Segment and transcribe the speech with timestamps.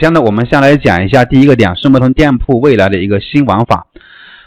[0.00, 3.86] 先呢，我们先来讲一下第一个点，速卖通店铺未来的一个新玩法。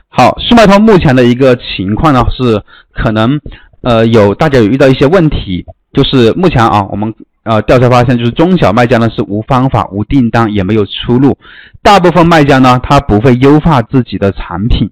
[0.10, 3.40] 好，速卖通目前的一个情况呢是可能
[3.82, 5.64] 呃有大家有遇到一些问题，
[5.94, 7.14] 就是目前啊我们
[7.44, 11.38] 呃调查发现，就是中小卖家呢是无方法、无订单，也没有出路。
[11.84, 14.90] 大部分卖家呢他不会优化自己的产品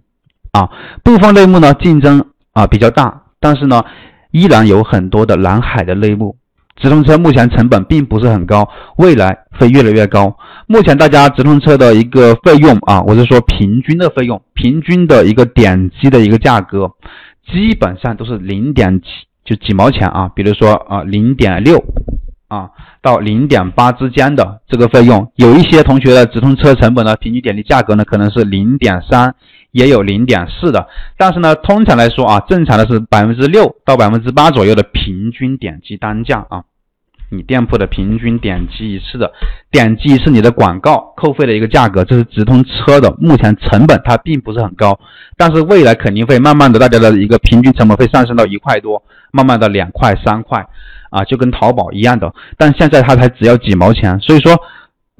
[0.51, 0.69] 啊，
[1.03, 2.23] 部分类目呢竞争
[2.53, 3.83] 啊比较大，但是呢
[4.31, 6.35] 依然有很多的蓝海的类目。
[6.75, 8.67] 直通车目前成本并不是很高，
[8.97, 10.35] 未来会越来越高。
[10.67, 16.91] 目前大家直通车的一个费用啊，我是说平均的费用，平均的一个点击的一个价格，
[17.51, 19.07] 基本上都是零点几
[19.43, 21.83] 就几毛钱啊，比如说啊零点六
[22.47, 22.69] 啊
[23.01, 25.31] 到零点八之间的这个费用。
[25.35, 29.35] 有一些同学的直通车成本呢，平均点击价格呢可能是零点三，
[29.71, 30.87] 也有零点四的。
[31.17, 36.63] 但是呢，通常来说啊，正常的是百分之六到百分之八左右的平均点击单价啊。
[37.33, 39.31] 你店铺的平均点击一次的
[39.71, 44.99] 点击是你的广告扣费的一个价格，这是直通车的目前成本，它并不是很高，
[45.37, 49.01] 但是未来肯定会慢慢的，大家的一个平均成本会上升到一块多，
[49.31, 50.67] 慢慢的两块三块
[51.09, 54.51] 啊，就跟淘宝一样的，但现在它才只要几毛钱，所以说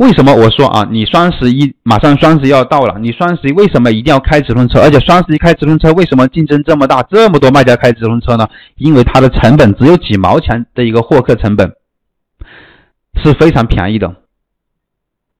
[0.01, 4.81] 为什么我说啊，你双十一马上双十一要到了，你双十一为什么一定要开直通车？
[4.81, 8.47] 而且双十一开直通车为什么竞争这么大，这么多卖家开直通车呢？
[8.77, 11.71] 因为它的成本只有几毛钱的一个获客成本。
[13.23, 14.15] 是非常便宜的，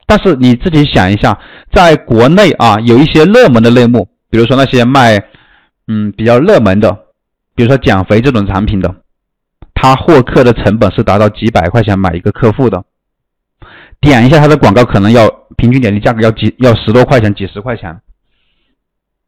[0.06, 1.40] 但是你自己想一下，
[1.74, 5.18] 在国内啊，有一些热门的类目，比如说那些卖，
[5.88, 6.92] 嗯，比较热门的，
[7.56, 8.94] 比如说减肥这种产品的，
[9.74, 12.84] 它获客的成本是达到几百块钱买一个客户的，
[14.02, 18.02] 点一下它的广告，可能要平均点击价格要几要十多块钱，几十块钱。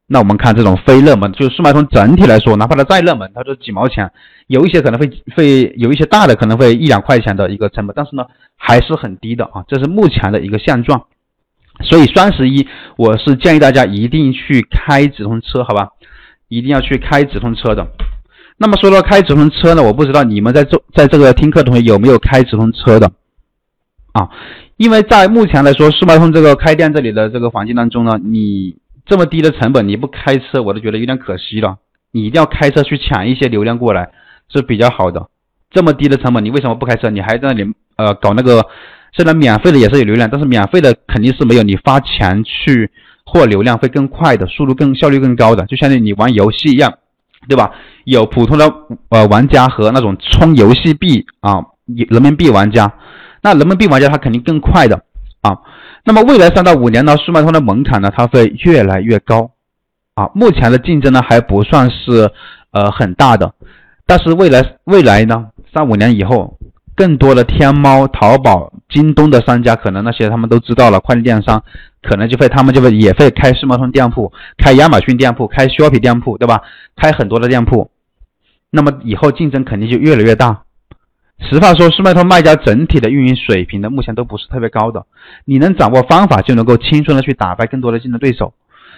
[0.06, 4.10] 那我们看这种非热门，就是速卖通整体来说，哪怕它再热门，它都几毛钱，
[4.48, 8.24] 有一些可能会会有一些大的可能会一两块钱的一个成本，但是呢
[8.56, 11.06] 还是很低的啊，这是目前的一个现状。
[11.82, 15.88] 所以双十一我是建议大家一定去开直通车，好吧？
[16.48, 17.86] 一定要去开直通车的。
[18.58, 23.10] 那么说到开直通车呢，我不知道你们在这在这个听课同学有没有开直通车的
[24.12, 24.28] 啊？
[24.76, 28.76] 因为在目前来说，速卖通这个开店这里的这个环境当中呢，你。
[29.06, 31.76] 这么低的成本，你不开车，我都觉得有点可惜了。
[32.10, 34.10] 你一定要开车去抢一些流量过来，
[34.48, 35.28] 是比较好的。
[35.70, 37.10] 这么低的成本，你为什么不开车？
[37.10, 38.64] 你还在那里呃搞那个？
[39.12, 42.90] 虽然免费的也是有流量，但是免费的肯定是没有你花钱去
[43.26, 45.66] 获流量会更快的，速度更效率更高的。
[45.66, 46.94] 就相当于你玩游戏一样，
[47.46, 47.72] 对吧？
[48.04, 48.72] 有普通的
[49.10, 52.90] 呃玩家和那种充游戏币啊人民币玩家，
[53.44, 55.02] 那人民币玩家他肯定更快的
[55.42, 55.58] 啊。
[56.04, 59.50] 那么未来三到五年呢，速卖通的门槛呢，它会越来越高，
[60.14, 62.30] 啊，目前的竞争呢还不算是
[62.72, 63.52] 呃很大的，
[64.06, 66.58] 但是未来未来呢，三五年以后，
[66.94, 71.62] 更多的天猫、淘宝、京东的商家，可能那些他们都知道了，快递电商
[72.02, 76.62] 可能就会他们就会也会开速卖通店铺，开亚马逊店铺，开 Shoppe 店铺，对吧？
[76.96, 77.90] 开很多的店铺，
[78.70, 80.63] 那么以后竞争肯定就越来越大。
[81.40, 85.04] 实话说，速卖通卖家整体的运营水平呢，目前都不是特别高的。
[85.44, 88.54] 你能掌握方法，就能够轻松的去打败更多的竞争对手。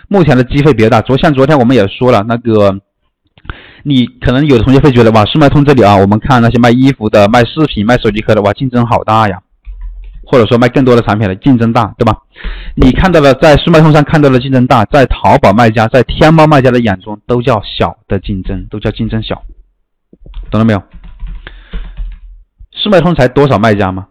[0.09, 1.01] 目前的机会比较大。
[1.01, 2.79] 昨像昨天我们也说了，那个
[3.83, 9.41] 你可能有的同学会觉得，哇，速卖通这里啊，我们看那些卖衣服的、卖饰品、卖手机壳的，哇，竞争好大呀。
[10.29, 12.19] 或者说卖更多的产品的竞争大，对吧？
[12.75, 19.45] 你看到了在速卖通上看到的竞争大，在淘宝卖家、在天猫卖家的眼中都叫小的竞争，都叫竞争小，
[20.51, 20.83] 懂了没有？
[22.87, 24.07] 速卖通才多少卖家吗？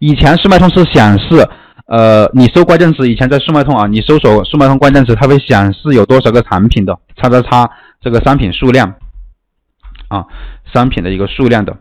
[0.00, 1.48] 以前速卖通是显示，
[1.86, 7.70] 呃，你搜关键词，以前在速卖通啊，你搜索速卖通关键词，它会显示有多少个产品的，叉叉叉
[8.02, 8.96] 这个商品数量，
[10.08, 10.26] 啊，
[10.74, 11.74] 商品的一个数量的。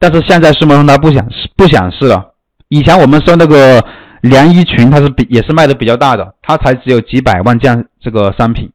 [0.00, 1.24] 但是现在速卖通它不显
[1.56, 2.34] 不显示了。
[2.70, 3.80] 以前我们搜那个
[4.20, 8.72] 连衣裙，它是比也是卖的比较大的，它才只有几百万件这个商品。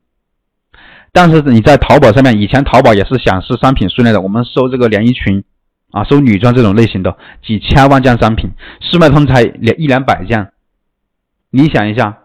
[1.12, 4.22] 但是你在淘宝上面，以前淘宝也是显示商品数量的。
[4.22, 5.44] 我们搜这个连衣裙，
[5.91, 8.51] 啊，搜女装这种类型的，几千万件商品，
[8.81, 10.51] 速卖通才两一两百件。
[11.50, 12.19] 你想一下，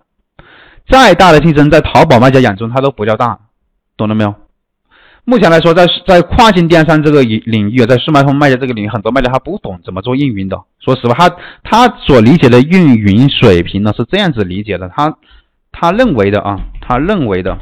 [0.88, 3.38] 再大的竞争，在淘宝卖家眼中，它都不叫大，
[3.96, 4.34] 懂了没有？
[5.24, 10.60] 目前来说，在在跨境电商这个领领域，在速卖通卖家这个领域，很多卖家他不懂怎么做运营的。
[10.80, 15.16] 说实话，他他所理解的运营水平呢，是这样子理解的，他
[15.70, 17.56] 他认为的啊，他认为的。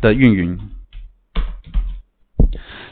[0.00, 0.58] 的运营，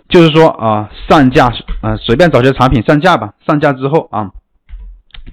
[0.08, 1.46] 就是说啊，上架
[1.80, 4.30] 啊，随便找些产品上架吧，上架之后啊，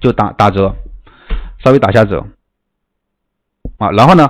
[0.00, 0.74] 就打打折，
[1.64, 2.26] 稍微打下折。
[3.78, 4.28] 啊，然后呢，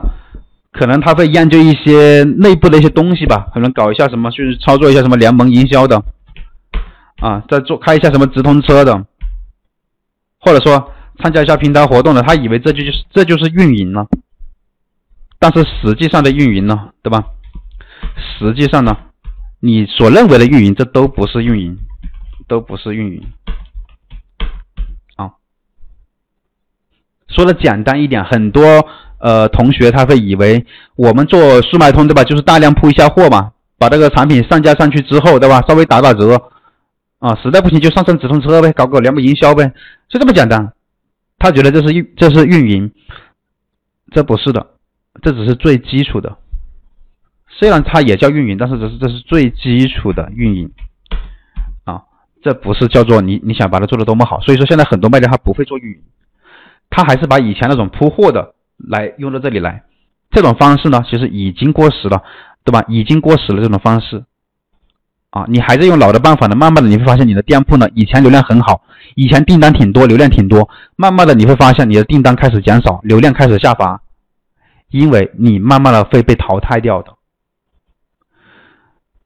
[0.73, 6.03] 可能他会研究一些内部的一些东西吧，可能搞一下什么，去操作一下什么联盟营销的
[7.21, 9.05] 啊，在做开一下什么直通车的，
[10.41, 10.93] 或者说
[11.23, 14.07] 参加一下平台活动的，他以为这就是这就是运营了，
[15.39, 17.27] 但是实际上的运营呢，对吧？
[18.17, 18.97] 实际上呢，
[19.61, 21.79] 你所认为的运营，这都不是运营，
[22.49, 23.23] 都不是运营。
[25.17, 25.33] 啊，
[27.29, 28.87] 说的简单一点，很多
[29.19, 32.25] 呃同学他会以为我们做速卖通，对吧？
[32.25, 35.63] 就是大量铺一下货嘛，把这个产品上架上去之后，对吧？
[35.69, 36.51] 稍微打打折。
[37.21, 39.73] 啊，实在不行就上升直通车呗，搞搞联盟营销呗，
[40.11, 40.75] 就这么简单。
[41.39, 42.93] 他觉得这是运，这是运营，
[44.13, 44.67] 这不是的，
[45.23, 46.37] 这只是最基础的。
[47.57, 50.71] 虽然它也叫运营，但是这是这是最基础的运营
[51.85, 52.03] 啊，
[52.43, 54.41] 这不是叫做你你想把它做的多么好。
[54.41, 55.99] 所以说现在很多卖家他不会做运营，
[56.91, 59.83] 他还是把以前那种铺货的来用到这里来，
[60.31, 62.23] 这种方式呢其实已经过时了，
[62.65, 62.85] 对吧？
[62.89, 64.25] 已经过时了这种方式。
[65.31, 68.83] 啊，你还在用老的办法呢，慢慢的你会发现你的店铺呢，以前流量很好，
[69.17, 74.01] 以前订单挺多，流量挺多，慢慢的你会发现你的订单开始减少，流量开始下滑，
[74.91, 77.14] 因为你慢慢的会被淘汰掉的。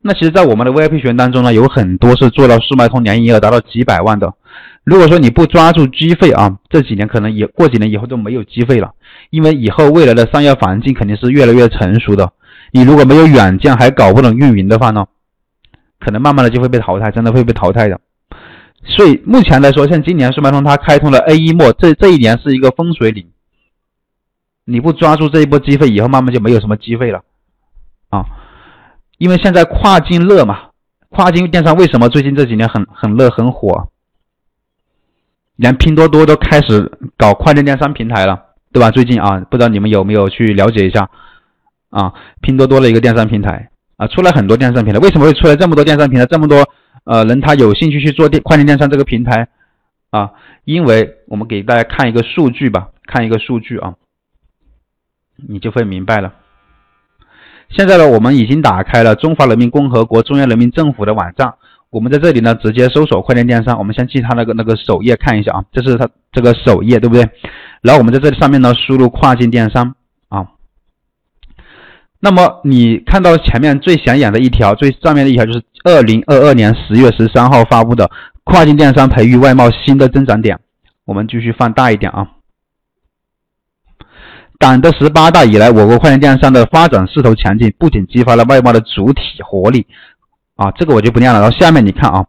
[0.09, 4.33] 那其实，在我们的 VIP 学员当中呢，有很多是做到速卖通年营业额达到几百万的。
[4.85, 8.93] 如果说你不抓住机会啊，这几年可能也过几年以后都没有机会了，
[9.29, 12.33] 因为以后未来的商业环境肯定是越来越成熟的。
[12.71, 15.05] 你如果没有远见，还搞不懂运营的话呢？
[16.01, 18.01] 可能慢慢的就会被淘汰，真的会被淘汰的。
[18.87, 23.27] 所以目前来说，像今年速卖通它开通了 A 一末，这这一年是一个风水岭。
[24.65, 27.21] 你不抓住这一波机会，以后慢慢就没有什么机会了
[28.09, 28.25] 啊！
[29.19, 30.71] 因为现在跨境热嘛，
[31.11, 33.89] 跨境电商为什么最近这几年很很热很火？
[35.57, 38.41] 连拼多多都开始搞跨境电商平台了，
[38.73, 38.91] 对吧？
[38.91, 41.11] 最近啊，不知道你们有没有去了解一下
[41.91, 42.15] 啊？
[42.41, 43.71] 拼多多的一个电商平台。
[43.97, 46.25] 啊，出来很多电商平台，为什么会出来这么多电商平台？
[46.27, 46.65] 这么多
[47.03, 49.49] 呃人他有兴趣去做电跨境电商这个平台
[50.11, 50.31] 啊？
[50.65, 53.95] 因为我们给大家看一个数据吧，看一个数据啊，
[55.49, 56.35] 你就会明白了。
[57.71, 61.55] 现在呢，我们已经打开了中华人民共和国中央人民政府的网站，
[61.91, 67.29] 我们在这里呢直接搜索跨境电商，我们先去它那个那个首页看一下啊，这是它这个首页对不对？
[67.83, 69.95] 然后我们在这里上面呢输入跨境电商
[70.29, 70.47] 啊。
[72.21, 78.11] 那么你看到前面最显眼的一条，最上面的一条就是二零二二年十月十三号发布的
[78.45, 80.59] 跨境电商培育外贸新的增长点。
[81.05, 82.38] 我们继续放大一点啊。
[84.59, 89.87] 党的十八大以来，我国跨境电商的发展势头强劲，不仅激发了外贸的主体活力
[90.57, 91.41] 啊，这个我就不念了。
[91.41, 92.25] 然后下面你看啊，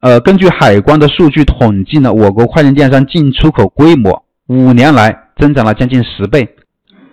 [0.00, 6.48] 呃，根据海关的数据统计呢，我国跨境电商进出口规模五年来增长了将近十倍。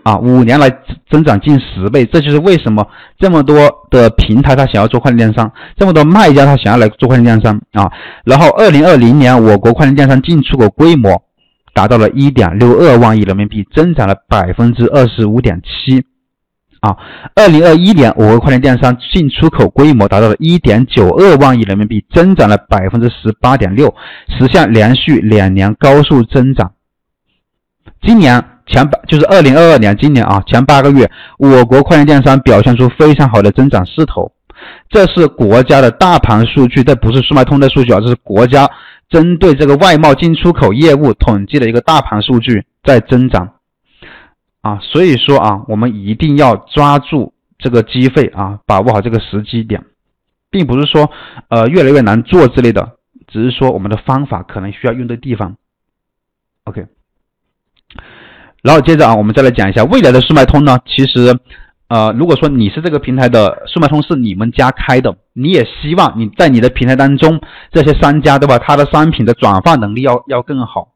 [0.03, 0.69] 啊，五年来
[1.09, 2.85] 增长近十倍，这就是为什么
[3.17, 3.55] 这么多
[3.89, 7.89] 的平台他想要做跨境电商，这么多卖家他想要来做跨境电商啊。
[8.25, 11.23] 然后，二零二零年我国跨境电商进出口规模
[11.73, 16.05] 达到了一点六二万亿人民币，增长了百分之二十五点七。
[16.81, 16.95] 啊，
[17.35, 23.93] 二零二一年我国跨境电商进出口规模达到了一点九二万亿人民币，增长了百分之十八点六，
[24.27, 26.71] 实现连续两年高速增长。
[28.01, 28.43] 今年。
[28.65, 34.31] 前八就是二零二二年，今年啊，前八个月，我国跨境电商表现出非常好的增长势头。
[34.89, 38.65] 这是国家的大盘数据，这不是速卖通的数据啊，这是国家
[39.13, 43.53] 针对这个外贸进出口业务统计的一个大盘数据在增长
[44.61, 44.79] 啊。
[44.81, 49.85] 所以说啊，我们一定要抓住这个机会啊，把握好这个时机点，
[50.49, 51.11] 并不是说
[51.49, 52.93] 呃越来越难做之类的，
[53.27, 55.57] 只是说我们的方法可能需要用对地方。
[56.63, 56.87] OK。
[58.63, 60.79] 然后接着啊，我们再来讲一下未来的速卖通呢。
[60.87, 61.37] 其实，
[61.93, 67.39] 呃，如果说你是这个平台的速卖通是你们家开的，你也希望你在你的平台当中
[67.71, 68.57] 这些商家，对吧？
[68.57, 70.87] 他的商品的转化能力要要更好，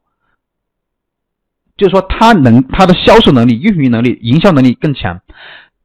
[1.76, 5.20] 就是说他能他的销售能力、运营能力、营销能力更强，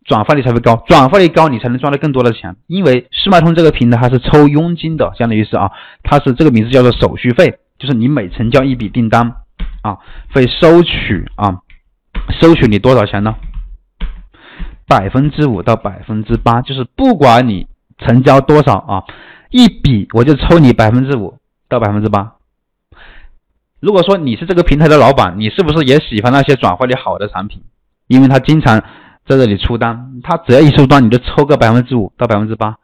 [0.03, 0.83] 转化率才会高。
[0.87, 2.55] 转化率高，你才能赚到更多的钱。
[2.65, 5.69] 因为速卖通这个平台它是抽佣金的，相当于是啊，
[6.01, 9.35] 它是这个名字叫做手续费，就是你每成交一笔订单
[9.83, 9.99] 啊，
[10.33, 11.59] 会收取啊。
[12.41, 13.35] 收取你多少钱呢？
[14.87, 19.03] 百分之五到百分之八，就是不管你成交多少啊，
[19.49, 21.37] 一笔我就抽你百分之五
[21.69, 22.35] 到百分之八。
[23.79, 27.61] 如果说你是这个平台的老板，你是不是也喜欢那些转化率好的产品？
[28.07, 28.79] 因为他经常
[29.25, 32.77] 在这里出单，他只要一出单你就抽个百分之五到百分之八，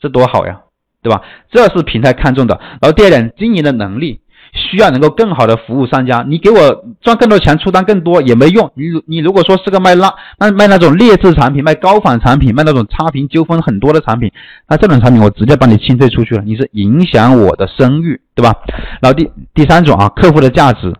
[0.00, 0.60] 这多好呀，
[1.02, 1.22] 对吧？
[1.50, 2.58] 这是平台看中的。
[2.80, 4.20] 然后第二点，经营的能力。
[4.52, 6.24] 需要能够更好的服务商家。
[6.28, 8.70] 你给我赚更多钱，出单更多也没用。
[8.74, 14.30] 你你如果说是个卖那卖卖那种劣质产品、卖高仿产品、卖那种差评纠纷很多的产品，
[14.68, 18.54] 那这种产品我直接把你清退出去了，你是影响我的声誉，对吧？
[19.00, 20.92] 然后第第三种啊，客户的价值，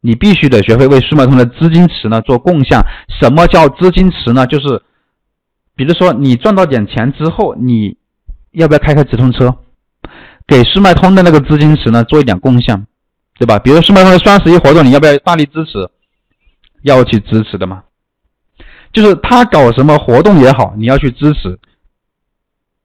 [0.00, 2.78] 你必须得学会为速卖通的资金池呢做贡献。
[3.20, 4.46] 什么叫资金池呢？
[4.46, 4.82] 就是
[5.76, 7.96] 比如说你赚到点钱之后，你
[8.52, 9.56] 要不要开开直通车？
[10.46, 12.86] 给速卖通的那个资金池呢做一点贡献，
[13.38, 13.58] 对吧？
[13.58, 15.88] 比如速卖通的双十一活动，你要不要大力支持？
[16.82, 17.82] 要去支持的嘛。
[18.92, 21.58] 就是他搞什么活动也好，你要去支持，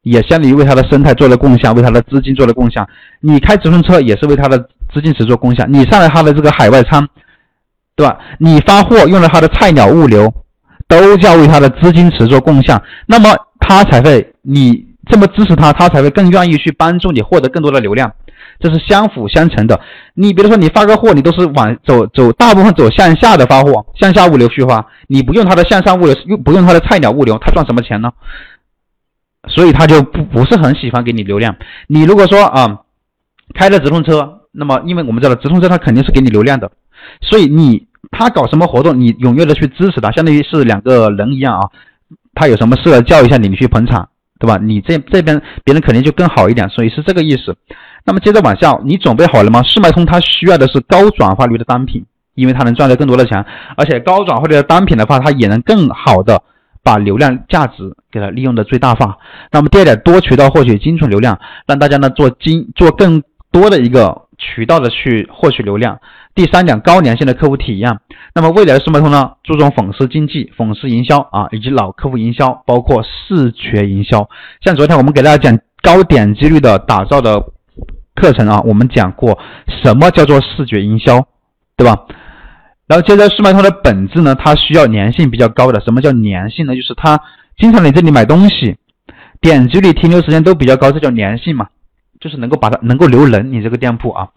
[0.01, 2.85] 也相当于为他的生态做了贡献，为他的资金做了贡献。
[3.19, 4.57] 你开直通车也是为他的
[4.93, 7.07] 资金池做贡献，你上了他的这个海外仓，
[7.95, 8.17] 对吧？
[8.39, 10.33] 你发货用了他的菜鸟物流，
[10.87, 14.87] 都叫为他的资金池做贡献，那么他才会你。
[15.09, 18.11] 这么支持他，他才会更愿意去帮助你获得更多的流量，
[18.59, 19.79] 这是相辅相成的。
[20.13, 28.11] 你比如说，你发个货，你都是往走走，大部分走向下的发货，向下物流去发，你不用他的向上物流，又不用他的菜鸟物流，他赚什么钱呢？
[29.49, 31.55] 所以他就不不是很喜欢给你流量。
[31.87, 32.81] 你如果说啊，
[33.53, 36.71] 开了直通车，那么因为我们知道直通车它肯定是给你流量的，
[37.21, 41.69] 所以你他搞什么活动，你踊跃的去支持他，相当于是两个人一样啊。
[42.33, 44.09] 他有什么事叫一下你，你去捧场。
[44.39, 44.57] 对吧？
[44.61, 47.55] 你这这边别人肯定就更好一点，所以是这个意思。
[48.05, 49.61] 那么接着往下，你准备好了吗？
[49.63, 56.41] 速卖通它需要的是高转化率的单品，因为它能赚到更多的钱，而且高转化率的单品的话，它也能更好的
[56.83, 59.17] 把流量价值给它利用的最大化。
[59.51, 65.99] 那么第二点，多渠道获取精准流量，让大家呢做精做更多的一个渠道的去获取流量。
[66.37, 67.99] 第三点，高粘性的客户体验。
[68.35, 74.29] 那么未来的速卖通呢，注重粉丝经济、粉丝营销啊，以及老客户营销，包括视觉营销。
[74.61, 77.43] 像昨天我们给大家讲高点击率的打造的
[78.13, 79.39] 课程啊，我们讲过
[79.83, 81.25] 什么叫做视觉营销，
[81.75, 82.05] 对吧？
[82.85, 85.79] 然后接着速卖通的本质呢，它需要粘性比较高的。
[85.79, 86.75] 什么叫粘性呢？
[86.75, 87.19] 就是它
[87.57, 88.77] 经常来这里买东西，
[89.41, 91.65] 点击率、停留时间都比较高，这叫粘性嘛。
[92.19, 94.27] 就是能够把它能够留人，你这个店铺啊。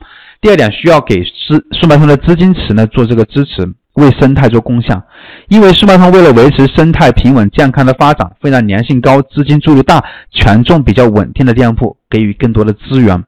[0.40, 5.02] 第二点，需要给资速卖通的资金池呢做这个支持，为生态做贡献。
[5.48, 13.22] 因为速卖通为了维持生态平稳健康的发展，会让粘性高、资金注入大、权重比较稳定的店铺给予更多的资源。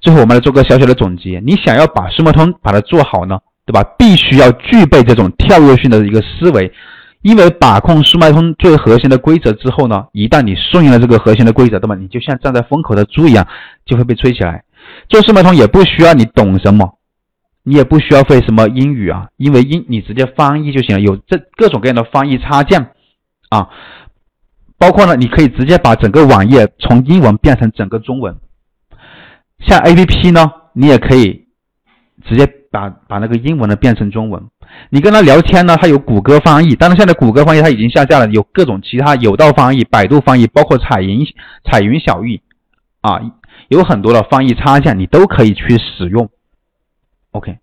[0.00, 3.82] 最后，我们来做个小小的总结：你想要把速卖通把它做好呢，对吧？
[3.98, 6.72] 必须要具备这种跳跃性的一个思维。
[7.22, 11.94] 因为把控速卖通最核心的规则之后呢，一旦你顺应了这个核心的规则，对吧？
[11.96, 13.46] 你就像站在风口的猪一样，
[13.84, 14.64] 就会被吹起来。
[15.08, 16.98] 做速卖通也不需要你懂什么，
[17.64, 21.02] 你也不需要会什么英语啊，因为英你直接翻译就行了。
[21.02, 22.92] 有这各种各样的翻译插件
[23.50, 23.68] 啊，
[24.78, 28.36] 包括呢，你可以直接把整个网页从英文变成整个中文。
[29.58, 31.48] 像 APP 呢，你也可以
[32.24, 34.44] 直接把把那个英文的变成中文。
[34.90, 41.26] 你跟他聊天呢，他有谷歌翻译，但是现在谷歌翻译他已经下架了，有各种其他有道翻译、百度翻译，包括彩云、
[41.64, 42.40] 彩云小玉，
[43.02, 43.20] 啊，
[43.68, 46.30] 有很多的翻译插件，你都可以去使用。
[47.32, 47.58] OK。